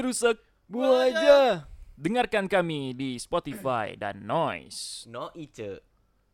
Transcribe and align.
Rusak. 0.00 0.36
Buang 0.64 1.12
aja. 1.12 1.68
Dengarkan 1.94 2.50
kami 2.50 2.96
di 2.96 3.14
Spotify 3.18 3.94
dan 3.94 4.26
Noise. 4.26 5.06
No 5.06 5.30
ice. 5.36 5.78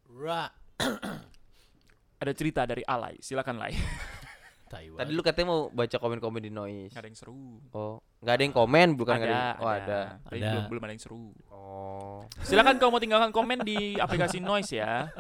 Ra. 0.09 0.49
Ada 2.21 2.33
cerita 2.33 2.65
dari 2.65 2.85
Alay, 2.85 3.21
silakan. 3.21 3.61
Taiwan. 4.71 5.03
Tadi 5.03 5.11
lu 5.11 5.23
katanya 5.27 5.47
mau 5.51 5.67
baca 5.67 5.97
komen-komen 5.99 6.47
di 6.47 6.53
noise. 6.55 6.95
Ada 6.95 7.11
yang 7.11 7.19
seru. 7.19 7.59
Oh, 7.75 7.99
nggak 8.23 8.35
ada 8.39 8.43
yang 8.47 8.55
komen 8.55 8.89
bukan 8.95 9.19
ada, 9.19 9.27
ada. 9.27 9.35
yang- 9.35 9.59
Oh, 9.59 9.67
ada. 9.67 10.01
Tapi 10.23 10.39
Ada. 10.39 10.47
belum 10.47 10.63
belum 10.71 10.83
ada 10.87 10.93
yang 10.95 11.03
seru. 11.03 11.25
Oh. 11.51 12.23
Silakan 12.47 12.79
kau 12.79 12.87
mau 12.95 13.03
tinggalkan 13.03 13.35
komen 13.35 13.67
di 13.67 13.99
aplikasi 13.99 14.39
Noise 14.39 14.79
ya. 14.79 15.11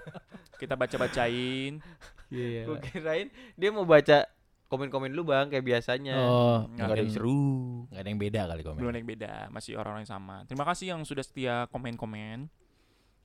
Kita 0.55 0.79
baca-bacain. 0.79 1.83
Iya. 2.31 2.63
Gue 2.63 2.79
kirain 2.79 3.27
dia 3.59 3.75
mau 3.75 3.83
baca 3.83 4.23
komen-komen 4.71 5.11
lu 5.11 5.27
bang 5.27 5.51
kayak 5.51 5.67
biasanya. 5.67 6.15
Oh, 6.17 6.65
Nggak 6.65 6.79
Nggak 6.79 6.87
ada 6.89 7.03
yang 7.03 7.13
seru. 7.13 7.43
nggak 7.91 8.01
ada 8.01 8.09
yang 8.09 8.21
beda 8.21 8.41
kali 8.47 8.63
komen. 8.63 8.79
Belum 8.79 8.91
ada 8.91 8.99
yang 8.99 9.11
beda, 9.11 9.33
masih 9.51 9.73
orang-orang 9.75 10.03
yang 10.03 10.13
sama. 10.13 10.37
Terima 10.47 10.65
kasih 10.65 10.87
yang 10.89 11.01
sudah 11.03 11.21
setia 11.21 11.55
komen-komen. 11.69 12.47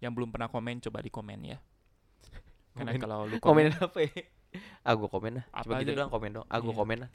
Yang 0.02 0.12
belum 0.12 0.30
pernah 0.30 0.50
komen 0.50 0.82
coba 0.82 1.00
di 1.00 1.08
komen 1.08 1.40
ya. 1.46 1.58
Karena 2.74 2.92
Komen- 2.92 3.00
kalau 3.00 3.18
lu 3.24 3.38
Komen 3.38 3.72
komen, 3.72 3.80
apa 3.80 4.00
ya? 4.02 4.12
Ah 4.82 4.94
gue 4.94 5.06
komen 5.06 5.32
lah. 5.36 5.46
Apa 5.50 5.64
Coba 5.66 5.80
gitu 5.80 5.92
doang 5.94 6.10
komen 6.10 6.30
dong. 6.34 6.46
Ah 6.48 6.58
gue 6.58 6.68
Iya. 6.68 6.80
komen 6.80 6.98
lah. 7.00 7.12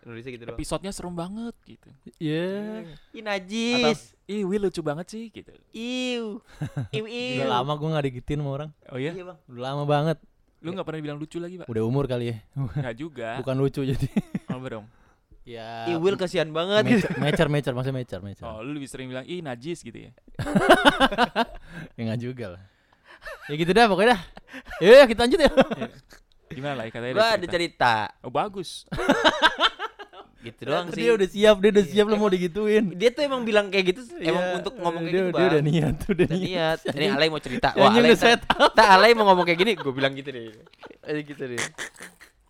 Nulisnya 0.00 0.32
gitu 0.32 0.44
doang. 0.44 0.54
episodenya 0.54 0.92
serem 0.92 1.14
banget 1.14 1.54
gitu. 1.64 1.88
Iya. 2.18 2.82
Ih 3.10 3.18
Atau 3.18 3.26
najis. 3.26 3.98
ih 4.26 4.42
Will 4.42 4.62
lucu 4.62 4.80
banget 4.80 5.06
sih 5.08 5.24
gitu. 5.28 5.50
Iu. 5.70 6.42
Iu 6.94 7.04
iu. 7.06 7.38
Udah 7.38 7.58
lama 7.58 7.72
gue 7.74 7.88
nggak 7.88 8.04
digituin 8.06 8.38
sama 8.38 8.50
orang. 8.52 8.70
Oh 8.86 8.98
iya? 8.98 9.10
Iya 9.10 9.24
bang. 9.24 9.38
Udah 9.46 9.62
lama 9.64 9.84
banget. 9.84 10.18
Lu 10.60 10.76
nggak 10.76 10.84
pernah 10.84 11.00
bilang 11.00 11.18
lucu 11.18 11.40
lagi, 11.40 11.56
Pak? 11.56 11.66
Udah 11.72 11.82
umur 11.88 12.04
kali 12.04 12.36
ya. 12.36 12.36
Enggak 12.52 12.96
juga. 12.96 13.28
Bukan 13.40 13.56
lucu 13.56 13.80
jadi. 13.80 14.08
Oh, 14.52 14.60
dong. 14.60 14.86
ya. 15.48 15.88
Ih 15.88 15.96
Will 15.96 16.20
kasihan 16.20 16.48
banget. 16.52 16.84
gitu. 16.84 17.08
Mecer, 17.16 17.48
mecer, 17.48 17.72
maksudnya 17.72 17.96
mecer, 18.04 18.20
mecer. 18.20 18.44
Oh, 18.44 18.60
lu 18.60 18.76
lebih 18.76 18.86
sering 18.86 19.08
bilang 19.08 19.24
ih 19.24 19.40
najis 19.40 19.80
gitu 19.80 19.96
ya. 19.96 20.12
Ya 21.96 22.02
nggak 22.12 22.20
juga 22.20 22.46
lah. 22.58 22.62
Ya 23.48 23.54
gitu 23.56 23.72
dah 23.72 23.86
pokoknya 23.88 24.16
dah. 24.16 24.20
Ya 24.82 25.04
kita 25.08 25.20
lanjut 25.24 25.40
ya. 25.40 25.50
Gimana 26.50 26.74
lah 26.76 26.84
katanya 26.90 27.14
Gua 27.14 27.28
ada 27.38 27.46
cerita. 27.46 27.94
Oh, 28.20 28.32
bagus. 28.32 28.84
Gitu 30.40 30.60
doang 30.64 30.88
sih. 30.88 31.00
Dia 31.00 31.12
udah 31.12 31.28
siap, 31.28 31.56
dia 31.58 31.70
udah 31.70 31.84
siap 31.84 32.04
lo 32.06 32.16
mau 32.16 32.26
digituin. 32.26 32.84
Dia 32.92 33.12
tuh 33.12 33.22
emang 33.22 33.44
bilang 33.44 33.68
kayak 33.68 33.92
gitu 33.92 34.00
emang 34.18 34.40
Iya, 34.42 34.56
untuk 34.56 34.72
ngomong 34.74 35.02
kayak 35.02 35.12
dia, 35.12 35.20
gitu 35.22 35.36
dia 35.36 35.46
udah 35.46 35.62
niat, 35.62 35.94
udah 36.00 36.10
Udah 36.10 36.28
niat. 36.30 36.78
niat. 36.80 36.96
Ini 36.96 37.06
Alay 37.16 37.28
mau 37.28 37.38
cerita. 37.38 37.68
Wah 37.74 37.88
Alay 37.88 38.00
udah 38.06 38.16
tak, 38.16 38.24
set 38.26 38.40
tak 38.72 38.88
Alay 38.88 39.12
mau 39.12 39.24
ngomong 39.26 39.44
kayak 39.44 39.58
gini. 39.58 39.72
Gue 39.74 39.92
bilang 39.92 40.12
gitu 40.12 40.28
deh. 40.28 40.48
Aja 41.06 41.20
gitu 41.20 41.42
deh. 41.44 41.60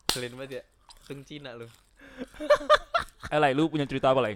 Kalian 0.09 0.33
banget 0.35 0.51
ya. 0.53 0.63
Tung 1.05 1.23
Cina 1.23 1.53
lu. 1.53 1.67
Eh, 3.29 3.39
Lai, 3.39 3.55
lu 3.55 3.71
punya 3.71 3.87
cerita 3.87 4.11
apa, 4.11 4.19
Lai? 4.19 4.35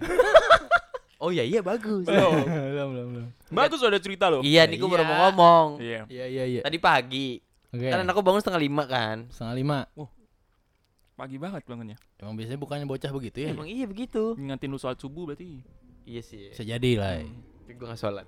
Oh 1.17 1.27
iya 1.27 1.43
iya 1.43 1.59
bagus. 1.59 2.07
Oh, 2.07 2.31
Belum, 2.37 2.87
belum, 2.91 3.07
belum. 3.11 3.27
bagus 3.49 3.79
ada 3.81 3.99
cerita 3.99 4.27
lo. 4.27 4.39
Iya 4.39 4.63
nih 4.63 4.77
gue 4.77 4.87
baru 4.87 5.01
Iya. 5.01 5.09
mau 5.09 5.17
ngomong. 5.25 5.67
Iya. 5.79 6.01
Iya, 6.07 6.25
iya, 6.25 6.43
iya. 6.45 6.61
Tadi 6.61 6.77
pagi. 6.77 7.43
Oke. 7.71 7.87
Kan 7.87 8.03
anakku 8.03 8.23
bangun 8.23 8.39
setengah 8.39 8.61
lima 8.61 8.83
kan. 8.85 9.27
Setengah 9.27 9.51
lima. 9.53 9.77
Pagi 11.15 11.39
banget 11.39 11.63
bangunnya. 11.63 11.95
Emang 12.19 12.35
biasanya 12.35 12.59
bukannya 12.59 12.83
bocah 12.83 13.07
begitu 13.09 13.47
ya? 13.47 13.49
Emang 13.55 13.71
iya 13.71 13.87
begitu. 13.87 14.35
Ngingetin 14.35 14.67
lu 14.67 14.75
sholat 14.75 14.99
subuh 14.99 15.23
berarti. 15.23 15.63
Iya 16.03 16.19
sih. 16.19 16.51
Bisa 16.51 16.67
jadi 16.67 16.91
lah. 16.99 17.23
Tapi 17.23 17.71
gue 17.71 17.87
gak 17.87 17.95
sholat. 17.95 18.27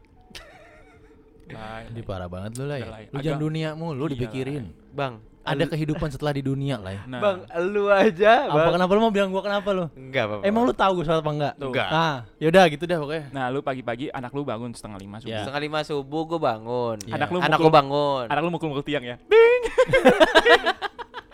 Lai, 1.47 1.87
Ini 1.87 2.03
parah 2.03 2.27
banget 2.27 2.59
lu 2.59 2.65
lah 2.65 2.79
ya. 2.79 2.87
Lu 3.07 3.19
jangan 3.19 3.39
dunia 3.39 3.69
mulu 3.71 4.07
Iya, 4.07 4.11
dipikirin. 4.15 4.71
Bang. 4.91 5.19
Ada 5.43 5.63
kehidupan 5.63 6.11
setelah 6.11 6.31
di 6.31 6.43
dunia 6.43 6.75
lah 6.75 6.91
ya. 6.95 7.01
Nah, 7.07 7.19
Bang, 7.19 7.37
lu 7.65 7.87
aja. 7.87 8.47
Apa 8.47 8.55
Bang. 8.61 8.73
kenapa 8.75 8.91
lu 8.91 9.01
mau 9.01 9.11
bilang 9.11 9.31
gua 9.31 9.43
kenapa 9.43 9.69
lu? 9.71 9.85
Enggak 9.91 10.23
apa 10.23 10.33
Emang 10.43 10.63
lu 10.63 10.71
tahu 10.71 10.91
gua 10.99 11.05
salah 11.05 11.19
apa 11.19 11.31
enggak? 11.31 11.53
Tuh. 11.55 11.71
Enggak. 11.71 11.87
Ah, 11.87 12.17
yaudah 12.39 12.63
gitu 12.67 12.83
dah 12.83 12.97
pokoknya. 12.97 13.25
Nah, 13.31 13.45
lu 13.47 13.59
pagi-pagi 13.59 14.11
anak 14.11 14.31
lu 14.31 14.43
bangun 14.43 14.71
setengah 14.71 14.95
lima 14.97 15.19
subuh. 15.19 15.31
Ya. 15.31 15.43
Setengah 15.43 15.61
lima 15.61 15.79
subuh 15.83 16.23
gue 16.25 16.39
bangun. 16.39 16.97
Iya. 17.03 17.13
Anak 17.15 17.29
lu 17.31 17.39
Anak 17.39 17.47
mukul, 17.53 17.63
gue 17.63 17.73
bangun. 17.75 18.25
anak 18.27 18.41
lu 18.43 18.49
mukul-mukul 18.49 18.83
tiang 18.83 19.03
ya. 19.03 19.15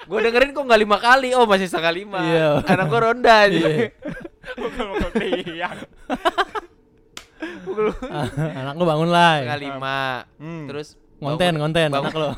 Gue 0.03 0.19
dengerin 0.19 0.52
kok 0.52 0.64
nggak 0.64 0.81
lima 0.81 0.97
kali. 0.97 1.30
Oh 1.31 1.46
masih 1.46 1.68
setengah 1.68 1.94
lima. 1.94 2.19
Iya. 2.19 2.50
Anak 2.64 2.86
gue 2.86 3.00
ronda 3.00 3.36
aja. 3.44 3.56
Iya. 3.56 3.90
Mukul-mukul 4.56 5.12
tiang. 5.16 5.78
Anak 8.36 8.74
lu 8.75 8.86
bangun 8.86 9.09
lah. 9.09 9.34
setengah 9.40 9.62
lima. 9.62 9.97
Hmm. 10.38 10.66
Terus 10.68 10.88
Konten, 11.18 11.56
bangun- 11.56 11.62
konten 11.72 11.88
bangun- 11.88 12.03
anak 12.03 12.16
lu. 12.16 12.30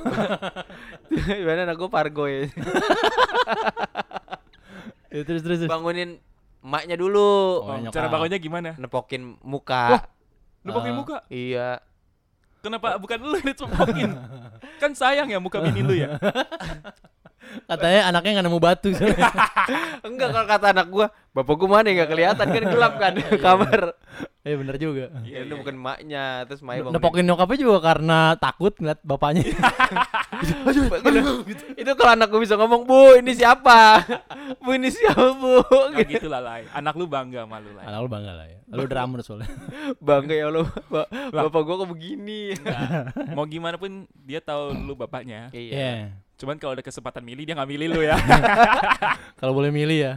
Gimana 1.42 1.60
anak 1.66 1.76
gue 1.76 1.90
pargo 1.90 2.26
ya. 2.26 2.46
Ya, 5.08 5.24
terus 5.24 5.42
terus. 5.42 5.64
terus. 5.64 5.72
Bangunin 5.72 6.20
emaknya 6.60 7.00
dulu. 7.00 7.64
Oh, 7.64 7.80
cara 7.88 8.12
bangunnya 8.12 8.36
gimana? 8.36 8.76
Nepokin 8.76 9.40
muka. 9.40 10.04
Lu 10.60 10.76
pakai 10.76 10.92
Ah. 10.92 10.98
muka. 10.98 11.18
Iya. 11.32 11.70
Kenapa 12.60 13.00
bukan 13.00 13.24
lu 13.24 13.38
yang 13.38 13.48
dicepokin? 13.48 14.12
kan 14.76 14.92
sayang 14.92 15.32
ya 15.32 15.40
muka 15.40 15.64
bini 15.64 15.80
lu 15.80 15.96
ya. 15.96 16.20
Katanya 17.64 18.02
anaknya 18.12 18.32
nggak 18.40 18.46
nemu 18.52 18.60
batu. 18.60 18.90
Enggak 20.08 20.30
kalau 20.36 20.48
kata 20.48 20.68
anak 20.76 20.88
gua, 20.92 21.08
bapak 21.32 21.56
gua 21.56 21.70
mana 21.80 21.88
nggak 21.96 22.10
kelihatan 22.12 22.48
kan 22.52 22.64
gelap 22.68 22.94
kan 23.00 23.14
kamar. 23.46 23.82
Eh 24.46 24.54
bener 24.54 24.78
juga. 24.78 25.10
Ya 25.26 25.42
itu 25.42 25.58
bukan 25.58 25.74
emaknya, 25.74 26.46
terus 26.46 26.62
emaknya 26.62 26.86
bangunin. 26.86 27.02
Nepokin 27.02 27.26
nyokapnya 27.26 27.58
juga 27.58 27.78
karena 27.82 28.20
takut 28.38 28.74
ngeliat 28.78 29.02
bapaknya. 29.02 29.42
itu 31.82 31.92
kalau 31.98 32.12
anak 32.14 32.28
gua 32.30 32.42
bisa 32.46 32.54
ngomong, 32.54 32.86
"Bu, 32.86 33.18
ini 33.18 33.34
siapa?" 33.34 34.06
"Bu, 34.62 34.78
ini 34.78 34.94
siapa, 34.94 35.34
Bu?" 35.34 35.66
Gitu 36.06 36.30
lah, 36.30 36.46
Lai. 36.46 36.70
Anak 36.78 36.94
lu 36.94 37.10
bangga 37.10 37.50
sama 37.50 37.58
lu, 37.58 37.74
Lai. 37.74 37.86
Anak 37.90 38.00
lu 38.06 38.10
bangga 38.12 38.32
lah 38.38 38.46
ya. 38.46 38.60
Lu 38.70 38.86
drummer 38.86 39.20
soalnya. 39.26 39.50
Bangga 39.98 40.34
ya 40.38 40.46
Ba- 40.94 41.10
bapak 41.34 41.62
gua 41.66 41.76
kok 41.82 41.90
begini. 41.90 42.54
Mau 43.34 43.50
gimana 43.50 43.82
pun 43.82 44.06
dia 44.22 44.46
tahu 44.46 44.78
lu 44.78 44.94
bapaknya. 44.94 45.50
Iya. 45.50 46.25
Cuman 46.36 46.60
kalau 46.60 46.76
ada 46.76 46.84
kesempatan 46.84 47.24
milih 47.24 47.48
dia 47.48 47.56
nggak 47.56 47.70
milih 47.72 47.88
lu 47.96 48.02
ya. 48.04 48.20
Kalau 49.40 49.56
boleh 49.56 49.72
milih 49.72 50.00
ya. 50.04 50.14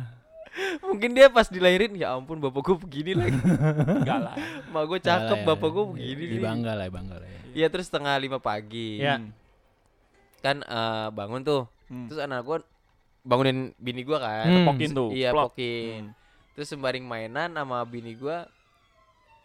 Mungkin 0.82 1.14
dia 1.14 1.30
pas 1.30 1.46
dilahirin, 1.46 1.94
ya 1.94 2.18
ampun 2.18 2.42
bapak 2.42 2.58
gua 2.66 2.76
begini 2.82 3.14
lagi. 3.14 3.38
Enggak 4.02 4.18
lah. 4.18 4.34
Mak 4.74 4.82
gua 4.90 4.98
Lah, 4.98 5.06
cakep, 5.06 5.38
ya. 5.38 5.46
bapak 5.46 5.68
gua 5.70 5.84
begini 5.94 6.22
nih. 6.34 6.40
Bangga 6.42 6.72
lah, 6.74 6.86
bangga 6.90 7.16
lah 7.22 7.28
ya. 7.30 7.40
Iya, 7.54 7.66
terus 7.70 7.86
setengah 7.86 8.18
lima 8.18 8.42
pagi. 8.42 8.98
Ya. 8.98 9.22
Hmm. 9.22 9.30
Kan 10.42 10.56
eh, 10.66 11.08
bangun 11.14 11.46
tuh. 11.46 11.70
Hmm. 11.86 12.10
Terus 12.10 12.18
anak 12.18 12.42
gua 12.42 12.58
bangunin 13.22 13.70
bini 13.78 14.02
gua 14.02 14.18
kan. 14.18 14.46
Hmm. 14.50 14.66
Pokin 14.66 14.90
tuh. 14.90 15.14
Iya, 15.14 15.30
plok. 15.30 15.54
pokin. 15.54 16.10
Terus 16.58 16.66
sembaring 16.74 17.06
mainan 17.06 17.54
sama 17.54 17.78
bini 17.86 18.18
gua 18.18 18.50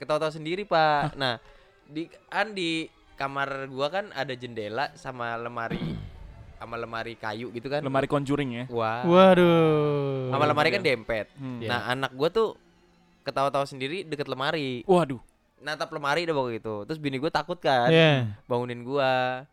ketawa-tawa 0.02 0.34
sendiri, 0.34 0.66
Pak. 0.66 1.14
Nah, 1.14 1.38
di 1.86 2.10
kan 2.34 2.58
di 2.58 2.90
kamar 3.14 3.70
gua 3.70 3.94
kan 3.94 4.10
ada 4.18 4.34
jendela 4.34 4.90
sama 4.98 5.38
lemari 5.38 5.78
sama 6.64 6.80
lemari 6.80 7.14
kayu 7.20 7.52
gitu 7.52 7.68
kan. 7.68 7.84
Lemari 7.84 8.08
conjuring 8.08 8.64
ya. 8.64 8.66
Wah. 8.72 9.04
Waduh. 9.04 10.32
Sama 10.32 10.48
lemari 10.48 10.72
kan 10.72 10.80
dempet. 10.80 11.28
Hmm. 11.36 11.60
Nah, 11.60 11.92
anak 11.92 12.16
gua 12.16 12.32
tuh 12.32 12.56
ketawa-tawa 13.28 13.68
sendiri 13.68 14.08
deket 14.08 14.32
lemari. 14.32 14.88
Waduh. 14.88 15.20
Natap 15.60 15.92
lemari 15.92 16.24
udah 16.24 16.36
pokoknya 16.36 16.56
gitu. 16.60 16.76
Terus 16.88 17.00
bini 17.04 17.20
gua 17.20 17.32
takut 17.32 17.60
kan. 17.60 17.92
Iya. 17.92 18.40
Bangunin 18.48 18.88
gua. 18.88 19.44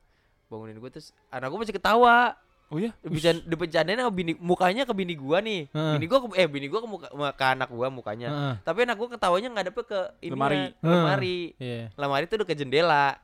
Bangunin 0.47 0.79
gua 0.79 0.91
terus 0.95 1.11
anak 1.35 1.51
gua 1.51 1.59
masih 1.67 1.75
ketawa. 1.75 2.39
Oh 2.71 2.79
iya. 2.79 2.95
Bercanda, 3.03 3.43
bercandain 3.59 3.99
sama 3.99 4.15
bini 4.15 4.39
mukanya 4.39 4.87
ke 4.87 4.95
bini 4.95 5.19
gua 5.19 5.43
nih. 5.43 5.67
Heeh. 5.75 5.93
Bini 5.99 6.07
gua 6.07 6.19
ke, 6.23 6.27
eh 6.39 6.47
bini 6.47 6.67
gua 6.71 6.81
ke 6.87 6.89
muka 6.89 7.09
ke 7.35 7.45
anak 7.45 7.69
gua 7.75 7.91
mukanya. 7.91 8.29
Heeh. 8.31 8.55
Tapi 8.63 8.87
anak 8.87 8.95
gua 8.95 9.11
ketawanya 9.11 9.51
ngadepnya 9.51 9.83
ke 9.83 10.01
ini 10.23 10.39
Lemari. 10.39 10.59
lemari. 10.79 11.39
Iya. 11.59 11.91
Lemari 11.99 12.25
tuh 12.31 12.39
udah 12.39 12.47
ke 12.47 12.55
jendela. 12.55 13.19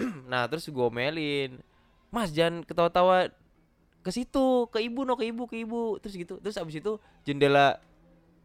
nah, 0.32 0.48
terus 0.48 0.64
gua 0.72 0.88
omelin. 0.88 1.60
Mas 2.08 2.30
jangan 2.30 2.62
ketawa-tawa 2.62 3.28
ke 4.00 4.10
situ, 4.10 4.70
ke 4.70 4.78
ibu 4.78 5.02
no, 5.02 5.18
ke 5.18 5.26
ibu, 5.26 5.44
ke 5.44 5.56
ibu. 5.58 5.98
Terus 5.98 6.14
gitu. 6.14 6.34
Terus 6.38 6.56
abis 6.56 6.78
itu 6.78 6.96
jendela 7.22 7.78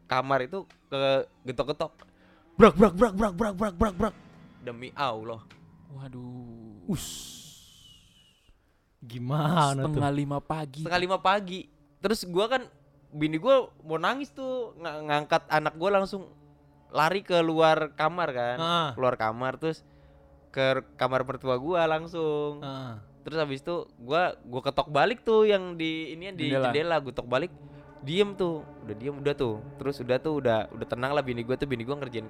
kamar 0.06 0.44
itu 0.44 0.66
ke 0.88 1.02
getok-getok. 1.46 1.94
Brak 2.58 2.76
brak 2.76 2.94
brak 2.94 3.14
brak 3.16 3.34
brak 3.34 3.54
brak 3.56 3.76
brak 3.76 3.94
brak. 3.96 4.16
Demi 4.62 4.90
Allah. 4.94 5.42
Waduh. 5.92 6.86
Gimana 9.02 9.82
tuh? 9.82 9.98
Setengah 9.98 10.14
lima 10.14 10.38
pagi. 10.38 10.82
Setengah 10.86 11.02
lima 11.02 11.18
pagi. 11.18 11.62
terus 12.02 12.26
gua 12.26 12.50
kan 12.50 12.66
bini 13.14 13.38
gua 13.38 13.70
mau 13.86 14.02
nangis 14.02 14.34
tuh 14.34 14.74
ng- 14.74 15.06
ngangkat 15.06 15.46
anak 15.54 15.78
gua 15.78 16.02
langsung 16.02 16.34
lari 16.90 17.22
ke 17.22 17.38
luar 17.46 17.94
kamar 17.94 18.34
kan 18.34 18.58
Ah. 18.58 18.90
keluar 18.98 19.14
kamar 19.14 19.62
terus 19.62 19.86
ke 20.52 20.66
kamar 20.94 21.24
mertua 21.24 21.56
gua 21.56 21.84
langsung 21.86 22.60
Ah. 22.60 23.00
terus 23.22 23.38
habis 23.38 23.60
itu 23.60 23.76
gua 23.98 24.36
gua 24.42 24.62
ketok 24.62 24.88
balik 24.88 25.22
tuh 25.22 25.44
yang 25.44 25.74
di 25.74 26.12
ini 26.12 26.32
di 26.32 26.48
Jendela. 26.48 26.68
jendela 26.68 26.96
gua 26.98 27.10
ketok 27.10 27.26
balik 27.26 27.52
diem 28.02 28.34
tuh 28.34 28.62
udah 28.82 28.96
diem 28.96 29.16
udah 29.16 29.34
tuh 29.34 29.56
terus 29.78 29.98
udah 29.98 30.18
tuh 30.18 30.34
udah 30.38 30.68
udah 30.70 30.86
tenang 30.86 31.12
lah 31.12 31.22
bini 31.22 31.42
gua 31.42 31.54
tuh 31.54 31.66
bini 31.66 31.82
gua 31.82 31.96
ngerjain 31.98 32.28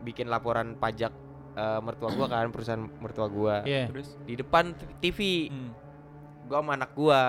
bikin 0.00 0.26
laporan 0.26 0.74
pajak 0.74 1.12
eh, 1.52 1.80
mertua 1.80 2.10
gua 2.10 2.26
kan 2.26 2.48
perusahaan 2.48 2.82
mertua 2.96 3.26
gua 3.26 3.62
Iya. 3.62 3.86
Terus 3.88 4.16
di 4.22 4.34
depan 4.34 4.72
TV 4.98 5.48
hmm. 5.48 5.70
gua 6.46 6.58
sama 6.58 6.72
anak 6.74 6.90
gua 6.92 7.20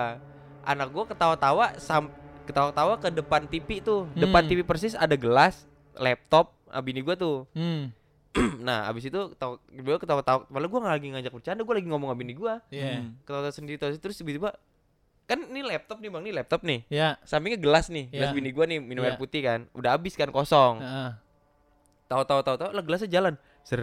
anak 0.62 0.88
gua 0.90 1.04
ketawa-tawa 1.04 1.76
sam 1.76 2.08
ketawa-tawa 2.42 2.96
ke 2.96 3.08
depan 3.08 3.44
TV 3.44 3.78
tuh 3.78 4.08
depan 4.12 4.42
Hmm. 4.42 4.50
TV 4.50 4.60
persis 4.62 4.92
ada 4.92 5.14
gelas 5.14 5.62
laptop 5.94 6.56
ah, 6.66 6.80
bini 6.80 6.98
gua 6.98 7.14
tuh 7.14 7.44
Hmm. 7.52 7.92
nah 8.66 8.86
abis 8.86 9.06
itu 9.06 9.20
ketawa 9.30 9.54
gua 9.76 9.96
ketawa-tawa 9.96 10.40
malah 10.48 10.66
gua 10.66 10.80
nggak 10.82 10.94
lagi 10.94 11.08
ngajak 11.10 11.32
bercanda 11.32 11.62
gua 11.62 11.74
lagi 11.74 11.86
ngomong 11.86 12.08
sama 12.08 12.18
bini 12.18 12.32
gua 12.32 12.54
Iya. 12.68 12.98
Hmm. 12.98 13.14
ketawa 13.22 13.48
sendiri 13.48 13.76
terus 13.76 13.96
terus 13.96 14.16
tiba-tiba 14.16 14.50
kan 15.24 15.38
ini 15.40 15.62
laptop 15.62 15.98
nih 15.98 16.10
bang 16.10 16.22
ini 16.22 16.32
laptop 16.32 16.60
nih 16.62 16.80
Ya. 16.86 17.16
sampingnya 17.22 17.56
gelas 17.56 17.86
nih 17.88 18.10
gelas 18.10 18.28
Iya. 18.28 18.36
bini 18.36 18.50
gua 18.50 18.64
nih 18.64 18.78
minum 18.78 19.02
air 19.02 19.14
Iya. 19.14 19.20
putih 19.20 19.40
kan 19.40 19.60
udah 19.70 19.90
habis 19.92 20.12
kan 20.12 20.28
kosong 20.28 20.78
Heeh. 20.78 21.10
tahu-tahu 22.06 22.40
tahu-tahu 22.42 22.70
lah 22.70 22.82
gelasnya 22.82 23.08
jalan 23.08 23.34
ser 23.62 23.80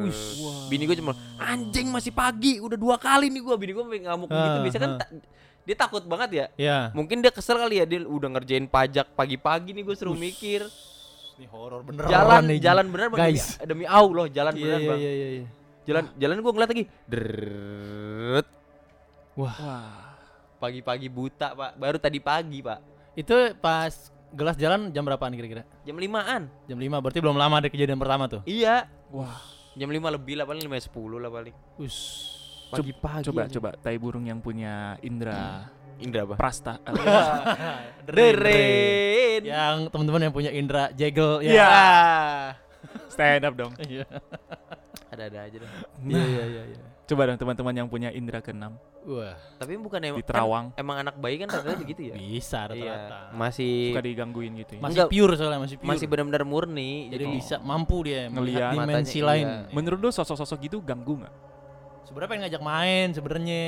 Wis. 0.00 0.38
bini 0.68 0.84
gua 0.84 0.96
cuma 0.96 1.12
anjing 1.38 1.88
masih 1.88 2.12
pagi 2.12 2.58
udah 2.58 2.76
dua 2.76 2.96
kali 2.96 3.26
nih 3.26 3.40
gua 3.40 3.56
bini 3.56 3.72
gua 3.72 3.82
sampai 3.82 4.00
ngamuk 4.00 4.28
gitu 4.28 4.38
Ah, 4.38 4.62
biasa 4.62 4.78
kan 4.78 4.90
ta- 4.96 5.10
dia 5.64 5.76
takut 5.76 6.00
banget 6.02 6.30
ya 6.32 6.46
Ya. 6.56 6.78
mungkin 6.92 7.18
dia 7.18 7.28
kesel 7.28 7.56
kali 7.56 7.76
ya 7.76 7.84
dia 7.84 8.00
udah 8.00 8.28
ngerjain 8.30 8.64
pajak 8.64 9.12
pagi-pagi 9.12 9.72
nih 9.72 9.82
gue 9.82 9.92
suruh 9.92 10.16
mikir 10.16 10.64
Ini 11.38 11.46
horor 11.48 11.80
beneran 11.82 12.08
jalan 12.08 12.42
nih. 12.44 12.58
jalan 12.58 12.84
bener 12.88 13.06
bang 13.08 13.18
Guys. 13.24 13.54
demi, 13.56 13.66
demi 13.68 13.84
Allah 13.86 14.26
jalan 14.28 14.52
Iya 14.52 14.62
bener 14.64 14.74
iya 14.76 14.88
bang 14.88 14.98
iya 14.98 15.12
iya. 15.12 15.28
iya. 15.32 15.46
jalan 15.84 16.04
jalan 16.14 16.34
gue 16.36 16.52
ngeliat 16.52 16.70
lagi 16.70 16.84
Deret. 17.06 18.46
Wah. 19.34 20.06
pagi-pagi 20.58 21.06
buta 21.06 21.54
pak 21.54 21.70
baru 21.74 21.96
tadi 21.96 22.18
pagi 22.18 22.58
pak 22.58 22.78
Itu 23.14 23.34
pas 23.56 23.94
gelas 24.28 24.54
jalan 24.54 24.90
jam 24.90 25.02
berapaan 25.02 25.30
kira-kira? 25.32 25.62
jam 25.82 25.94
limaan 25.94 26.50
Jam 26.66 26.76
5 26.76 26.98
berarti 26.98 27.18
belum 27.18 27.34
lama 27.34 27.54
ada 27.56 27.68
kejadian 27.68 27.96
pertama 27.96 28.26
tuh. 28.26 28.42
iya 28.44 28.90
Wah. 29.08 29.38
jam 29.72 29.86
lima 29.86 30.10
lebih 30.10 30.34
lah 30.34 30.44
paling 30.44 30.60
lima 30.60 30.74
sepuluh 30.76 31.16
lah 31.16 31.30
paling 31.30 31.54
Us. 31.78 31.96
pagi-pagi 32.68 33.24
Coba 33.24 33.46
aja. 33.46 33.54
coba 33.54 33.70
tai 33.78 33.94
burung 33.94 34.26
yang 34.26 34.36
punya 34.38 34.98
indra 35.00 35.70
Indra 35.98 36.22
apa 36.24 36.34
prasta. 36.38 36.78
Deren 38.08 39.42
Yang 39.42 39.76
teman-teman 39.90 40.20
yang 40.30 40.34
punya 40.34 40.50
Indra 40.54 40.90
Jegel 40.94 41.42
ya. 41.44 41.50
Iya. 41.52 41.70
Stand 43.12 43.44
up 43.44 43.54
dong. 43.58 43.72
Iya. 43.82 44.06
ada-ada 45.08 45.38
aja 45.50 45.56
dah. 45.58 45.70
Iya 46.04 46.22
iya 46.22 46.44
iya 46.46 46.62
iya. 46.74 46.80
Coba 47.08 47.24
dong 47.24 47.40
teman-teman 47.40 47.72
yang 47.72 47.88
punya 47.88 48.12
indra 48.12 48.44
keenam 48.44 48.76
Wah, 49.08 49.32
tapi 49.56 49.80
bukan 49.80 49.96
emang 49.96 50.20
di 50.20 50.26
Terawang 50.28 50.64
kan 50.76 50.84
emang 50.84 50.96
anak 51.00 51.16
bayi 51.16 51.40
kan 51.40 51.48
rata-rata 51.48 51.80
begitu 51.80 52.12
ya 52.12 52.14
bisa 52.20 52.68
iya 52.76 52.92
rata-rata. 52.92 53.18
masih 53.32 53.96
suka 53.96 54.04
digangguin 54.04 54.52
gitu 54.60 54.72
ya. 54.76 54.80
Masih 54.84 54.92
Enggak. 55.00 55.08
pure 55.08 55.32
soalnya 55.40 55.60
masih 55.64 55.76
pure. 55.80 55.88
masih 55.88 56.06
benar-benar 56.12 56.44
murni 56.44 57.08
jadi 57.08 57.24
jadi 57.24 57.24
bisa 57.32 57.56
mampu 57.64 57.96
dia 58.04 58.28
melihat 58.28 58.76
dimensi 58.76 59.24
Matanya, 59.24 59.28
lain. 59.32 59.46
iya. 59.48 59.72
Menurut 59.72 59.98
lu 60.04 60.10
sosok-sosok 60.12 60.58
gitu 60.60 60.76
ganggu 60.84 61.24
nggak? 61.24 61.34
Sebenarnya 62.04 62.28
pengen 62.28 62.42
ngajak 62.44 62.62
main 62.68 63.06
sebenarnya. 63.16 63.64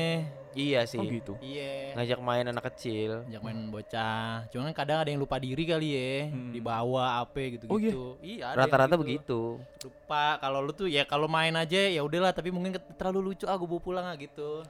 Iya 0.52 0.80
sih 0.82 0.96
Oh 0.96 1.04
gitu. 1.04 1.32
Iya. 1.38 1.94
ngajak 1.94 2.18
main 2.18 2.44
anak 2.44 2.64
kecil 2.68 3.22
Ngajak 3.24 3.42
main 3.42 3.58
bocah. 3.68 4.46
Cuman 4.48 4.64
kan 4.68 4.74
kadang 4.76 4.98
ada 4.98 5.08
yang 5.08 5.18
lupa 5.18 5.36
diri 5.36 5.62
kali 5.62 5.88
ya, 5.90 6.14
Hmm. 6.26 6.50
dibawa 6.50 7.20
apa 7.20 7.38
gitu-gitu. 7.52 7.70
Oh, 7.70 7.78
iya? 8.20 8.46
Iya, 8.46 8.46
rata-rata 8.54 8.94
gitu. 8.94 9.02
begitu 9.02 9.40
Lupa 9.80 10.36
kalau 10.36 10.60
lu 10.60 10.70
tuh 10.70 10.86
ya 10.86 11.02
kalau 11.02 11.24
main 11.24 11.54
aja 11.54 11.80
ya 11.80 12.00
udahlah 12.00 12.30
tapi 12.30 12.48
mungkin 12.48 12.76
terlalu 12.94 13.32
lucu 13.32 13.44
ah 13.44 13.54
gue 13.54 13.66
bawa 13.66 13.80
pulang 13.80 14.04
ah 14.04 14.14
gitu. 14.14 14.60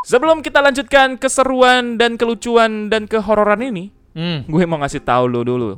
Sebelum 0.00 0.40
kita 0.40 0.60
lanjutkan 0.60 1.18
keseruan 1.18 1.98
dan 1.98 2.14
kelucuan 2.14 2.86
dan 2.86 3.04
kehororan 3.04 3.60
ini, 3.60 3.90
Hmm. 4.12 4.46
gue 4.46 4.62
mau 4.64 4.78
ngasih 4.78 5.02
tahu 5.02 5.26
lu 5.26 5.42
dulu. 5.42 5.70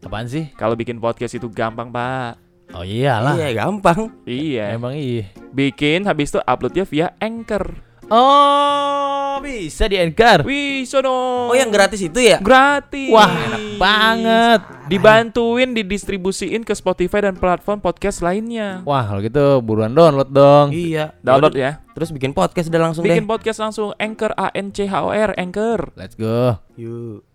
Apaan 0.00 0.24
sih? 0.24 0.48
Kalau 0.54 0.74
bikin 0.74 0.96
podcast 0.96 1.34
itu 1.34 1.46
gampang, 1.46 1.88
Pak. 1.88 2.40
Oh 2.72 2.82
iyalah. 2.82 3.38
iya 3.38 3.54
gampang 3.54 4.10
Iya. 4.22 4.74
Emang 4.74 4.90
iya. 4.92 5.30
Bikin 5.50 6.02
habis 6.02 6.28
itu 6.28 6.40
uploadnya 6.40 6.82
via 6.82 7.14
Anchor. 7.16 7.78
Oh, 8.06 9.42
bisa 9.42 9.90
di 9.90 9.98
Anchor. 9.98 10.46
Wih, 10.46 10.86
sono. 10.86 11.50
oh 11.50 11.56
yang 11.58 11.74
gratis 11.74 11.98
itu 11.98 12.22
ya 12.22 12.38
gratis. 12.38 13.10
Wah, 13.10 13.26
enak 13.26 13.62
banget. 13.82 14.60
Dibantuin 14.86 15.74
didistribusiin 15.74 16.62
ke 16.62 16.70
Spotify 16.70 17.26
dan 17.26 17.34
platform 17.34 17.82
podcast 17.82 18.22
lainnya. 18.22 18.86
Wah, 18.86 19.02
kalau 19.10 19.20
gitu 19.26 19.58
buruan 19.58 19.90
download 19.90 20.30
dong. 20.30 20.70
iya 20.70 21.18
Download 21.18 21.50
ya. 21.58 21.82
terus 21.98 22.14
bikin 22.14 22.30
podcast 22.30 22.70
udah 22.70 22.82
langsung 22.86 23.02
Bikin 23.02 23.26
deh 23.26 23.30
podcast 23.34 23.58
langsung 23.58 23.90
Anchor 23.98 24.30
A 24.38 24.54
N 24.54 24.70
C 24.70 24.86
H 24.86 24.94
O 25.02 25.10
R 25.10 25.34
Anchor. 25.34 25.90
Let's 25.98 26.14
go. 26.14 26.62
yuk 26.78 27.25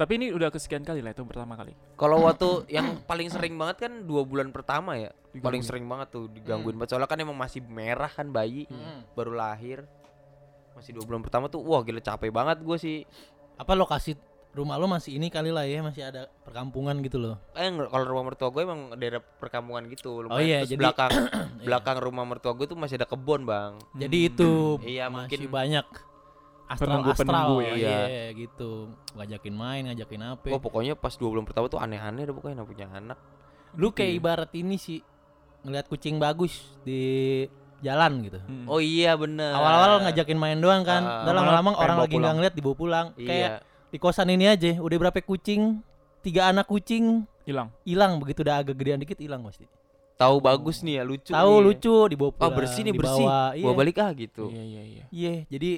Tapi 0.00 0.16
ini 0.16 0.26
udah 0.30 0.48
kesekian 0.48 0.80
kali 0.80 0.98
lah 0.98 1.12
itu 1.12 1.20
pertama 1.22 1.52
kali. 1.54 1.76
kalau 1.94 2.24
waktu 2.24 2.64
yang 2.66 3.04
paling 3.04 3.28
sering 3.28 3.52
banget 3.52 3.76
kan 3.82 3.92
dua 4.02 4.24
bulan 4.24 4.48
pertama 4.48 4.96
ya 4.96 5.12
paling 5.30 5.60
Digangguin. 5.60 5.62
sering 5.62 5.84
banget 5.84 6.08
tuh 6.10 6.24
digangguin 6.26 6.74
banget 6.74 6.88
soalnya 6.90 7.04
kan 7.06 7.20
emang 7.20 7.36
masih 7.36 7.60
merah 7.62 8.08
kan 8.08 8.26
bayi 8.26 8.64
Hmm. 8.64 9.04
baru 9.12 9.30
lahir 9.32 9.84
masih 10.72 10.90
dua 10.90 11.04
bulan 11.04 11.20
pertama 11.20 11.46
tuh 11.46 11.60
wah 11.60 11.78
gila 11.80 12.00
capek 12.00 12.30
banget 12.30 12.58
gue 12.58 12.76
sih 12.76 12.96
Apa 13.54 13.76
lokasi 13.76 14.16
rumah 14.50 14.74
lo 14.74 14.88
masih 14.88 15.14
ini 15.14 15.28
kali 15.28 15.48
lah 15.48 15.62
ya, 15.62 15.78
masih 15.78 16.02
ada 16.02 16.26
perkampungan 16.40 16.96
gitu 16.98 17.20
loh. 17.20 17.36
eh 17.52 17.68
kalau 17.68 18.02
rumah 18.08 18.24
mertua 18.26 18.48
gue 18.48 18.62
emang 18.64 18.80
daerah 18.94 19.20
perkampungan 19.20 19.84
gitu 19.86 20.24
lumayan. 20.24 20.32
Oh 20.32 20.40
iya, 20.40 20.58
Terus 20.58 20.70
jadi- 20.70 20.80
belakang 20.80 21.10
Iya. 21.60 21.62
belakang 21.62 21.96
rumah 22.00 22.24
mertua 22.24 22.52
gue 22.52 22.64
tuh 22.64 22.74
masih 22.74 22.96
ada 22.96 23.04
kebun 23.04 23.44
bang 23.44 23.76
Jadi 23.94 24.18
Hmm. 24.18 24.28
itu 24.28 24.50
Iya, 24.82 25.06
masih 25.06 25.28
mungkin- 25.36 25.52
banyak 25.52 25.86
astral 26.70 27.02
Penunggu-penunggu 27.02 27.54
astral 27.58 27.76
ya. 27.76 27.98
Iya, 28.06 28.24
gitu. 28.32 28.70
Ngajakin 29.12 29.54
main, 29.54 29.82
ngajakin 29.84 30.20
apa. 30.24 30.46
oh 30.48 30.60
pokoknya 30.60 30.94
pas 30.94 31.12
dua 31.12 31.28
bulan 31.28 31.42
pertama 31.42 31.66
tuh 31.66 31.76
aneh-aneh 31.76 32.22
deh 32.22 32.32
pokoknya 32.32 32.62
punya 32.62 32.86
anak 32.88 33.18
Lu 33.72 33.90
kayak 33.90 34.06
Iya. 34.08 34.18
ibarat 34.18 34.50
ini 34.52 34.76
sih 34.76 34.98
ngelihat 35.60 35.86
kucing 35.86 36.16
bagus 36.16 36.54
di 36.80 37.44
jalan 37.80 38.22
gitu. 38.22 38.38
Hmm. 38.40 38.66
oh 38.66 38.78
iya 38.78 39.14
bener 39.14 39.50
Awal-awal 39.50 40.04
ngajakin 40.04 40.36
main 40.36 40.56
doang 40.56 40.82
kan. 40.82 41.02
Udah 41.02 41.32
lama-lama 41.32 41.74
orang 41.74 41.96
bawa 41.96 42.04
lagi 42.04 42.16
nggak 42.16 42.34
ngeliat 42.34 42.54
dibawa 42.54 42.74
pulang. 42.74 43.06
Kayak 43.14 43.28
iya 43.28 43.50
di 43.86 43.98
kosan 43.98 44.28
ini 44.28 44.46
aja 44.46 44.78
udah 44.78 44.96
berapa 45.00 45.18
kucing? 45.18 45.82
Tiga 46.20 46.46
anak 46.46 46.64
kucing 46.64 47.26
hilang. 47.42 47.72
hilang 47.82 48.16
begitu 48.16 48.40
udah 48.40 48.60
agak 48.60 48.76
gedean 48.76 48.98
dikit 48.98 49.18
hilang 49.18 49.42
pasti. 49.42 49.66
tahu 50.14 50.36
bagus 50.38 50.84
nih 50.84 51.00
ya 51.00 51.02
lucu 51.02 51.32
Tahu 51.32 51.48
nih. 51.50 51.64
lucu 51.64 51.94
dibawa 52.06 52.28
oh 52.28 52.32
pulang. 52.36 52.52
bersih 52.52 52.82
nih 52.82 52.92
bersih 52.92 53.24
dibawa, 53.24 53.40
gua 53.50 53.56
Iya. 53.64 53.72
balik 53.74 53.96
ah 53.96 54.10
gitu 54.12 54.44
Iya 54.46 54.62
iya 54.62 54.82
iya. 54.84 55.04
Iya, 55.08 55.34
jadi 55.48 55.70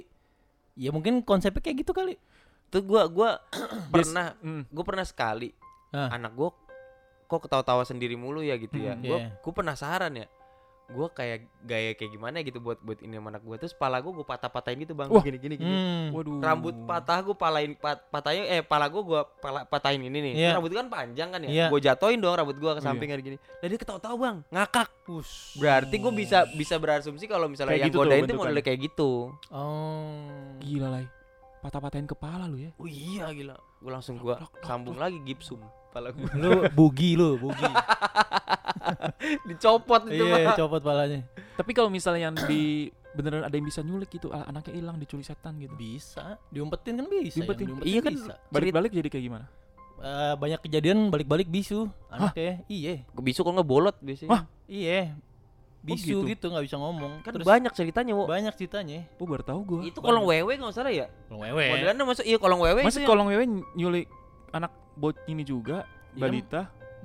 ya 0.74 0.88
mungkin 0.88 1.20
konsepnya 1.20 1.60
kayak 1.60 1.78
gitu 1.80 1.92
kali. 1.92 2.16
tuh 2.68 2.80
gua 2.80 3.04
gua 3.04 3.30
pernah 3.92 4.32
Hmm. 4.38 4.64
gue 4.64 4.80
pernah 4.80 5.04
sekali 5.04 5.52
Ah. 5.90 6.08
anak 6.10 6.32
gue 6.32 6.48
kok 7.26 7.40
ketawa-tawa 7.42 7.84
sendiri 7.84 8.12
mulu 8.14 8.40
ya 8.40 8.56
gitu 8.56 8.76
ya 8.78 8.92
Hmm, 8.92 9.02
gue 9.02 9.18
iya. 9.18 9.28
gue 9.34 9.52
penasaran 9.52 10.12
ya 10.14 10.24
gue 10.84 11.08
kayak 11.08 11.38
gaya 11.60 11.90
kayak 11.92 12.10
gimana 12.10 12.40
gitu 12.40 12.58
buat 12.58 12.76
buat 12.78 12.98
ini 12.98 13.14
sama 13.14 13.30
anak 13.30 13.42
gue 13.42 13.56
terus 13.56 13.72
pala 13.72 13.96
gue 13.98 14.10
gue 14.10 14.22
patah-patahin 14.22 14.78
gitu 14.80 14.92
bang 14.92 15.06
Wah. 15.06 15.20
gini 15.20 15.36
gini 15.36 15.54
gini 15.54 15.70
Hmm. 15.70 16.06
Waduh. 16.10 16.38
rambut 16.38 16.74
patah 16.82 17.18
gue 17.20 17.32
palain 17.32 17.72
pat, 17.72 18.08
patahnya 18.08 18.42
eh 18.46 18.60
pala 18.60 18.86
gue 18.86 19.00
gue 19.00 19.20
pala, 19.38 19.64
patahin 19.64 20.02
ini 20.02 20.18
nih 20.20 20.34
Iya. 20.36 20.50
rambut 20.54 20.68
kan 20.70 20.86
panjang 20.86 21.28
kan 21.28 21.40
ya 21.40 21.48
Iya. 21.48 21.66
gue 21.68 21.80
jatuhin 21.82 22.18
dong 22.18 22.34
rambut 22.34 22.54
gue 22.54 22.70
ke 22.70 22.76
Iya. 22.76 22.84
samping 22.84 23.08
kayak 23.08 23.24
gini 23.24 23.36
dan 23.38 23.66
dia 23.66 23.78
ketawa-tawa 23.78 24.16
bang 24.16 24.36
ngakak 24.48 24.90
Us. 25.08 25.56
berarti 25.56 25.94
gue 25.94 26.12
bisa 26.12 26.38
bisa 26.50 26.74
berasumsi 26.76 27.24
kalau 27.24 27.46
misalnya 27.46 27.72
Kayak 27.72 27.82
yang 27.82 27.90
gitu 27.90 27.98
godain 27.98 28.22
tuh 28.24 28.36
modelnya 28.36 28.62
kayak 28.62 28.80
gitu 28.82 29.10
Oh. 29.48 30.58
Gila 30.58 30.88
lah. 30.88 31.02
Patah-patahin 31.60 32.04
kepala 32.04 32.44
lu 32.44 32.58
ya. 32.58 32.70
oh 32.74 32.84
iya 32.84 33.30
gila 33.30 33.54
gue 33.54 33.90
langsung 33.90 34.14
gue 34.16 34.34
sambung 34.60 34.94
lagi 34.94 35.18
gipsum 35.20 35.62
pala 35.88 36.10
gue 36.10 36.26
Lu 36.34 36.66
bugi 36.70 37.14
lu, 37.14 37.34
bugi. 37.36 37.64
dicopot 39.48 40.02
itu 40.06 40.24
iya, 40.24 40.52
copot 40.54 40.80
palanya. 40.80 41.22
Tapi 41.54 41.70
kalau 41.70 41.88
misalnya 41.88 42.28
yang 42.28 42.36
di 42.42 42.88
beneran 43.12 43.42
ada 43.42 43.52
yang 43.52 43.64
bisa 43.64 43.80
nyulik 43.80 44.08
gitu, 44.10 44.28
a- 44.28 44.44
anaknya 44.44 44.72
hilang 44.74 44.96
diculik 44.96 45.22
setan 45.22 45.56
gitu. 45.56 45.72
Bisa, 45.72 46.40
diumpetin 46.48 46.96
kan 46.96 47.06
bisa. 47.06 47.20
yang 47.20 47.34
Diumpetin. 47.36 47.66
diumpetin 47.66 47.88
Iya 47.88 48.00
kan, 48.00 48.12
bisa. 48.12 48.32
Balik-balik 48.48 48.90
jadi 48.90 49.08
kayak 49.08 49.24
gimana? 49.24 49.46
Eh, 49.98 50.34
banyak 50.34 50.60
kejadian 50.60 50.98
balik-balik 51.08 51.46
bisu 51.46 51.86
anaknya. 52.08 52.64
Iya, 52.66 53.06
Kebisu 53.08 53.40
kok 53.40 53.52
nggak 53.52 53.68
bolot 53.68 53.96
biasanya 53.98 54.30
Wah. 54.30 54.42
iya. 54.66 55.14
Bisu 55.78 56.22
gitu? 56.22 56.26
gitu 56.28 56.46
nggak 56.46 56.62
bisa 56.62 56.74
ngomong. 56.76 57.22
kan 57.22 57.34
Terus 57.34 57.42
banyak 57.44 57.70
ceritanya 57.70 58.12
wo 58.12 58.24
banyak 58.24 58.54
ceritanya. 58.54 59.02
Oh 59.18 59.26
baru 59.26 59.42
tahu 59.42 59.60
gua. 59.62 59.80
itu 59.82 59.98
kolong 59.98 60.24
wewe 60.24 60.54
nggak 60.54 60.70
salah 60.70 60.90
ya 60.90 61.06
Kalau 61.26 61.42
wewe. 61.42 61.64
modelannya 61.68 62.04
masuk 62.04 62.22
iya 62.22 62.38
kolong 62.38 62.60
wewe 62.60 62.80
Masih 62.82 63.02
yang- 63.02 63.10
kolong 63.10 63.28
wewe 63.28 63.44
nyulik 63.74 64.06
anak 64.50 64.70
bot 64.94 65.18
ini 65.26 65.42
juga 65.42 65.82
Iya, 66.12 66.20
balita 66.20 66.60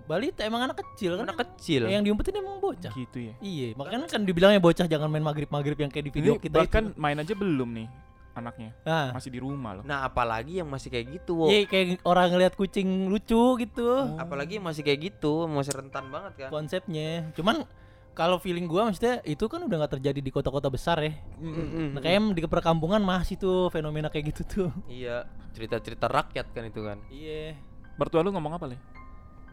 balita 0.07 0.41
emang 0.41 0.63
anak 0.63 0.79
kecil 0.79 1.15
kan. 1.15 1.27
anak 1.27 1.37
kecil 1.43 1.85
Yang 1.85 2.03
diumpetin 2.05 2.35
emang 2.35 2.57
bocah. 2.57 2.91
gitu 2.91 3.17
ya. 3.21 3.33
Iya, 3.37 3.75
makanya 3.75 4.07
kan 4.07 4.23
dibilangnya 4.23 4.57
bocah 4.57 4.87
jangan 4.87 5.07
main 5.07 5.21
maghrib-maghrib 5.21 5.77
yang 5.77 5.91
kayak 5.91 6.05
di 6.07 6.13
video 6.13 6.33
Ini 6.33 6.41
kita 6.41 6.55
bahkan 6.57 6.83
itu. 6.87 6.95
main 6.95 7.17
aja 7.17 7.33
belum 7.33 7.69
nih. 7.75 7.87
anaknya. 8.33 8.69
Nah, 8.85 9.11
Masih 9.11 9.33
di 9.33 9.41
rumah 9.41 9.71
loh. 9.73 9.83
Nah, 9.83 10.05
apalagi 10.05 10.61
yang 10.61 10.69
masih 10.69 10.87
kayak 10.87 11.09
gitu, 11.11 11.33
Wo. 11.35 11.49
iya 11.49 11.65
kayak 11.65 12.05
orang 12.05 12.29
ngeliat 12.29 12.53
kucing 12.53 12.85
lucu 13.07 13.57
gitu 13.57 13.89
Apalagi 14.13 14.61
yang 14.61 14.65
masih 14.65 14.85
kayak 14.85 15.09
gitu, 15.09 15.49
masih 15.49 15.73
rentan 15.73 16.05
banget 16.07 16.45
kan. 16.45 16.49
konsepnya. 16.53 17.33
Cuman 17.33 17.65
kalau 18.13 18.37
feeling 18.37 18.65
gua 18.65 18.85
maksudnya 18.85 19.25
itu 19.25 19.41
kan 19.45 19.57
udah 19.59 19.77
nggak 19.77 19.93
terjadi 19.97 20.21
di 20.21 20.29
kota-kota 20.29 20.69
besar 20.69 21.01
ya. 21.01 21.17
Mm-mm. 21.35 21.97
Nah, 21.97 22.01
kayak 22.01 22.17
di 22.31 22.45
perkampungan 22.45 23.01
masih 23.01 23.35
tuh 23.35 23.73
fenomena 23.73 24.05
kayak 24.07 24.29
gitu 24.29 24.41
tuh. 24.45 24.69
Iya, 24.85 25.25
cerita-cerita 25.57 26.05
rakyat 26.05 26.45
kan 26.49 26.63
itu 26.63 26.81
kan. 26.81 27.01
Iya. 27.09 27.57
Mertua 27.97 28.21
lu 28.21 28.29
ngomong 28.29 28.53
apa, 28.53 28.69
Le? 28.69 28.77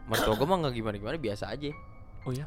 Mertua 0.05 0.33
gue 0.33 0.45
mah 0.45 0.57
nggak 0.59 0.73
gimana-gimana, 0.73 1.17
biasa 1.17 1.49
aja. 1.49 1.71
Oh 2.23 2.33
ya. 2.35 2.45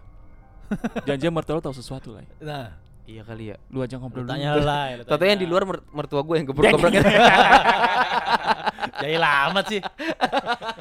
Jangan-jangan 1.03 1.35
mertua 1.35 1.55
lu 1.55 1.63
tahu 1.63 1.75
sesuatu 1.75 2.13
lah. 2.13 2.23
Nah, 2.39 2.69
Iya 3.03 3.25
kali 3.25 3.49
ya. 3.49 3.57
Lu 3.69 3.81
aja 3.81 3.97
ngobrol 3.97 4.21
lu 4.21 4.25
dulu. 4.25 4.33
tanya 4.37 4.53
lah. 4.53 5.01
tanya. 5.01 5.27
yang 5.27 5.41
di 5.41 5.49
luar 5.49 5.65
mer- 5.65 5.87
mertua 5.89 6.21
gue 6.21 6.35
yang 6.35 6.45
gebrek-gebrek. 6.51 6.93
Jahil 9.01 9.25
amat 9.49 9.65
sih. 9.67 9.81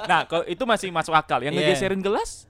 Nah, 0.04 0.22
kalau 0.26 0.44
itu 0.44 0.64
masih 0.64 0.90
masuk 0.90 1.14
akal. 1.14 1.40
Yang 1.40 1.56
Iya. 1.56 1.62
ngegeserin 1.64 2.02
gelas 2.02 2.44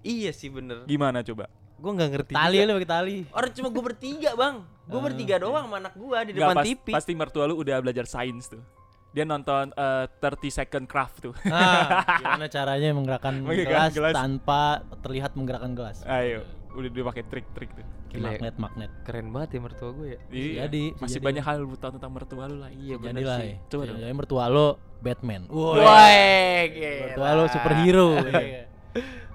iya 0.00 0.32
sih 0.32 0.48
bener. 0.48 0.82
gimana 0.82 1.22
coba? 1.22 1.46
Gue 1.76 1.92
nggak 1.94 2.10
ngerti. 2.10 2.32
Tali 2.34 2.56
lu 2.60 2.74
pakai 2.74 2.90
tali. 2.90 3.16
Orang 3.30 3.50
cuma 3.52 3.68
gue 3.68 3.82
bertiga 3.84 4.30
bang. 4.34 4.56
Gue 4.82 4.98
Ah, 4.98 5.04
bertiga 5.04 5.36
doang 5.38 5.64
sama 5.64 5.76
anak 5.78 5.94
gue 5.94 6.18
di 6.24 6.32
depan 6.34 6.56
pas- 6.56 6.66
TV. 6.66 6.86
Pasti 6.90 7.12
mertua 7.14 7.44
lu 7.46 7.54
udah 7.54 7.78
belajar 7.78 8.04
sains 8.04 8.50
tuh. 8.50 8.58
Dia 9.10 9.24
nonton 9.24 9.74
eh, 9.74 10.06
30 10.22 10.50
second 10.54 10.84
craft 10.86 11.16
tuh. 11.20 11.34
Nah, 11.44 12.06
gimana 12.16 12.46
caranya 12.54 12.94
menggerakkan 12.94 13.42
Menggerakkan 13.42 13.90
gelas, 13.90 13.92
gelas. 13.92 14.14
tanpa 14.14 14.62
terlihat 15.02 15.34
menggerakkan 15.34 15.74
gelas. 15.74 16.06
Ayo, 16.06 16.46
udah 16.72 16.88
dia 16.88 17.04
pakai 17.04 17.22
trik-trik 17.26 17.70
tuh. 17.74 17.86
Gila. 18.10 18.26
magnet 18.26 18.54
magnet. 18.58 18.90
Keren 19.06 19.30
banget 19.30 19.48
ya 19.54 19.60
mertua 19.62 19.90
gue 19.94 20.06
ya. 20.08 20.20
Iya. 20.30 20.54
jadi, 20.66 20.82
Masih 20.98 21.18
jadi. 21.18 21.26
banyak 21.30 21.44
hal 21.46 21.56
lu 21.62 21.78
tahu 21.78 21.90
tentang 21.94 22.10
mertua 22.10 22.44
lu 22.46 22.58
lah. 22.58 22.70
Iya 22.70 22.94
lah. 22.98 23.38
sih. 23.38 23.50
ya. 23.54 23.58
Coba 23.70 23.82
Jadi 23.82 23.90
dong. 23.94 24.00
jadi 24.02 24.14
mertua 24.14 24.44
lo 24.50 24.68
Batman. 24.98 25.42
Woi. 25.46 26.66
Mertua 27.06 27.28
lo 27.34 27.44
superhero. 27.46 28.08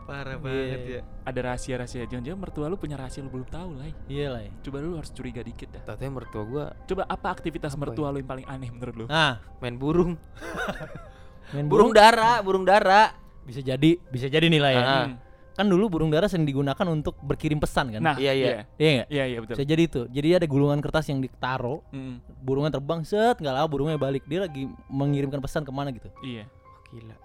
Iya. 0.05 0.13
Parah 0.13 0.31
Iya. 0.31 0.39
banget 0.39 0.81
ya. 0.87 1.01
Ada 1.23 1.39
rahasia-rahasia. 1.43 2.05
Jangan-jangan 2.05 2.39
mertua 2.39 2.65
lu 2.67 2.75
punya 2.75 2.95
rahasia 2.95 3.19
lu 3.19 3.31
belum 3.31 3.47
tahu 3.47 3.69
lah. 3.75 3.89
Iya 4.05 4.27
lah. 4.29 4.41
ya. 4.41 4.51
Coba 4.61 4.77
lu 4.79 4.95
harus 4.95 5.09
curiga 5.09 5.41
dikit 5.41 5.69
dah. 5.71 5.81
Tatanya 5.83 6.13
mertua 6.15 6.43
gue 6.43 6.65
Coba 6.85 7.03
apa 7.05 7.27
aktivitas 7.31 7.73
Apa 7.73 7.81
mertua 7.83 8.07
lu 8.09 8.17
yang 8.17 8.29
paling 8.29 8.45
aneh 8.45 8.69
menurut 8.69 8.95
lu? 8.95 9.05
Nah, 9.05 9.41
main 9.57 9.75
burung. 9.75 10.13
main 11.53 11.65
Burung 11.65 11.91
dara, 11.91 12.41
burung 12.41 12.63
dara. 12.63 13.13
bisa 13.41 13.61
jadi 13.61 14.01
bisa 14.03 14.25
jadi 14.25 14.45
nilai 14.45 14.73
ya. 14.73 14.81
Ah. 14.81 15.05
Hmm. 15.05 15.15
Kan 15.53 15.69
dulu 15.69 15.87
burung 15.87 16.09
dara 16.09 16.25
sering 16.25 16.43
digunakan 16.43 16.83
untuk 16.89 17.15
berkirim 17.19 17.57
pesan 17.57 17.93
kan. 17.93 18.01
Nah, 18.03 18.17
Iya, 18.17 18.33
iya. 18.33 18.47
iya 18.75 18.89
nggak? 18.91 19.07
Iya, 19.07 19.23
iya 19.23 19.37
betul. 19.39 19.53
Bisa 19.53 19.63
jadi 19.63 19.81
itu. 19.85 20.01
Jadi 20.09 20.27
ada 20.33 20.45
gulungan 20.45 20.81
kertas 20.81 21.07
yang 21.07 21.21
ditaro, 21.21 21.79
Mm, 21.89 22.19
burungnya 22.41 22.73
terbang 22.73 23.01
set, 23.01 23.37
nggak 23.37 23.53
lama 23.53 23.63
burungnya 23.65 23.95
balik. 23.95 24.25
Dia 24.25 24.43
lagi 24.43 24.65
mengirimkan 24.85 25.39
pesan 25.39 25.61
ke 25.61 25.69
mana 25.69 25.89
gitu. 25.89 26.09
iya. 26.21 26.49
Gila. 26.89 27.15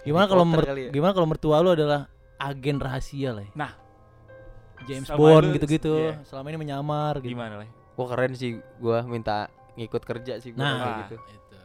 Gimana 0.00 0.24
kalau 0.24 0.42
mer- 0.42 0.64
ya? 0.64 0.88
gimana 0.88 1.12
kalau 1.12 1.26
mertua 1.26 1.60
lu 1.60 1.70
adalah 1.70 2.08
agen 2.38 2.78
rahasia 2.78 3.30
lah. 3.32 3.42
ya? 3.42 3.52
Nah. 3.54 3.72
James 4.80 5.10
Bond 5.10 5.52
gitu-gitu. 5.52 5.94
iya. 5.98 6.22
Selama 6.22 6.46
ini 6.48 6.58
menyamar 6.60 7.18
gitu. 7.18 7.34
Gimana 7.34 7.58
lah? 7.58 7.68
Wah 7.92 8.06
keren 8.06 8.32
sih 8.32 8.54
gue 8.56 8.98
minta 9.04 9.50
ngikut 9.74 10.02
kerja 10.02 10.38
sih 10.38 10.50
gue 10.50 10.58
Nah, 10.58 10.78
kayak 10.78 10.96
gitu. 11.04 11.16
itu. 11.28 11.56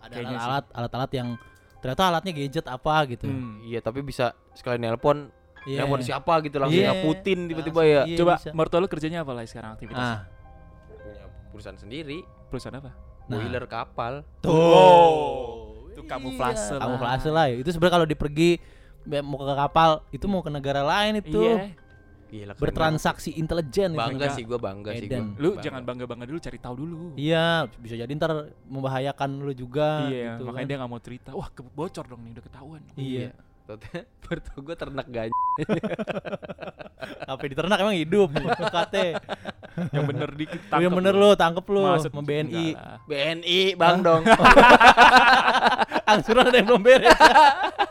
Ada 0.00 0.14
alat-alat 0.16 0.64
alat-alat 0.70 1.10
yang 1.12 1.28
ternyata 1.78 2.02
alatnya 2.06 2.32
gadget 2.32 2.66
apa 2.66 2.94
gitu. 3.06 3.26
Hmm. 3.26 3.58
Iya 3.60 3.80
tapi 3.80 4.00
bisa 4.00 4.26
sekali 4.52 4.78
nelpon, 4.78 5.34
Iya. 5.64 5.82
nelpon 5.82 6.00
siapa 6.00 6.38
gitu 6.40 6.56
langsung 6.56 6.78
Iya. 6.78 6.94
nyaputin 6.94 7.38
tiba-tiba 7.44 7.80
ya. 7.82 8.00
iya, 8.04 8.16
Coba 8.16 8.38
bisa. 8.38 8.50
mertua 8.52 8.78
lu 8.78 8.86
kerjanya 8.86 9.20
apa 9.20 9.32
lah 9.32 9.42
sekarang 9.44 9.70
aktivitas? 9.74 9.98
Ah, 10.00 10.20
Punya 10.94 11.24
perusahaan 11.50 11.76
sendiri, 11.76 12.22
Perusahaan 12.46 12.78
apa? 12.78 12.94
Nah. 13.24 13.40
boiler 13.40 13.64
kapal. 13.66 14.22
tuh. 14.38 14.52
Oh, 14.52 15.50
itu 15.88 16.04
kamuflase 16.04 16.70
Iya, 16.70 16.78
lah. 16.78 16.82
Kamuflase 16.86 17.28
lah. 17.28 17.44
ya. 17.46 17.56
Itu 17.56 17.70
sebenarnya 17.70 17.94
kalau 17.94 18.06
dipergi 18.06 18.50
mau 19.20 19.36
ke 19.36 19.54
kapal 19.54 19.90
itu 20.10 20.24
mau 20.24 20.40
ke 20.40 20.48
negara 20.48 20.80
lain 20.80 21.18
itu 21.18 21.40
Iya. 21.40 21.76
Gila 22.24 22.52
bertransaksi 22.56 23.30
intelijen 23.32 23.92
banget. 23.92 24.10
itu. 24.10 24.10
Bangga 24.10 24.26
sih 24.28 24.42
gue 24.42 24.58
bangga 24.58 24.90
sih 24.92 25.06
gue. 25.06 25.22
Lu 25.36 25.54
jangan 25.56 25.82
bangga-bangga 25.82 26.26
dulu, 26.26 26.38
cari 26.38 26.58
tahu 26.58 26.74
dulu. 26.76 26.96
Iya, 27.14 27.70
bisa 27.76 27.94
jadi 27.94 28.10
ntar 28.10 28.32
membahayakan 28.64 29.38
lu 29.38 29.52
juga 29.52 30.08
iya, 30.08 30.34
gitu 30.34 30.42
makanya 30.44 30.58
kan. 30.58 30.66
dia 30.66 30.76
nggak 30.76 30.90
mau 30.90 30.98
cerita. 30.98 31.30
Wah, 31.30 31.46
ke- 31.46 31.62
bocor 31.62 32.02
dong 32.04 32.26
nih, 32.26 32.34
udah 32.34 32.44
ketahuan. 32.44 32.82
Iya. 32.96 33.30
Totalnya 33.64 34.02
mertua 34.20 34.58
gue 34.60 34.74
ternak 34.74 35.06
gajah. 35.06 35.40
Apa 37.24 37.42
diternak 37.44 37.78
emang 37.78 37.94
hidup 37.94 38.28
kate. 38.66 39.06
Yang 39.88 40.04
bener 40.04 40.28
dikit 40.32 40.60
Oh, 40.64 40.78
yang 40.78 40.90
tangkep 40.90 40.98
bener 40.98 41.14
lu. 41.14 41.22
lu, 41.22 41.30
tangkep 41.34 41.64
lu 41.68 41.82
Maksud 41.86 42.10
sama 42.10 42.22
BNI. 42.24 42.66
BNI 43.04 43.60
bang 43.74 43.96
dong. 44.02 44.22
Angsuran 46.10 46.44
ada 46.44 46.56
yang 46.56 46.66
belum 46.66 46.82
beres. 46.82 47.14